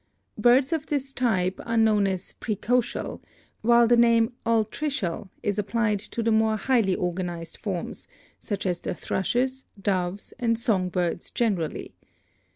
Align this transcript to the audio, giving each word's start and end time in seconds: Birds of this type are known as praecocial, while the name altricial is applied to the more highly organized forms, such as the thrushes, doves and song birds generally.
Birds 0.39 0.73
of 0.73 0.87
this 0.87 1.13
type 1.13 1.59
are 1.63 1.77
known 1.77 2.07
as 2.07 2.33
praecocial, 2.39 3.21
while 3.61 3.85
the 3.85 3.95
name 3.95 4.33
altricial 4.47 5.29
is 5.43 5.59
applied 5.59 5.99
to 5.99 6.23
the 6.23 6.31
more 6.31 6.57
highly 6.57 6.95
organized 6.95 7.57
forms, 7.57 8.07
such 8.39 8.65
as 8.65 8.79
the 8.79 8.95
thrushes, 8.95 9.63
doves 9.79 10.33
and 10.39 10.57
song 10.57 10.89
birds 10.89 11.29
generally. 11.29 11.93